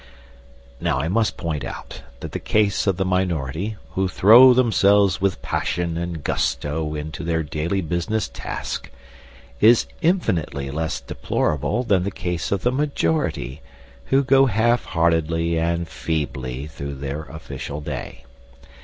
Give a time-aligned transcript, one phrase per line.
[0.79, 5.43] Now I must point out that the case of the minority, who throw themselves with
[5.43, 8.89] passion and gusto into their daily business task,
[9.59, 13.61] is infinitely less deplorable than the case of the majority,
[14.05, 18.23] who go half heartedly and feebly through their official day.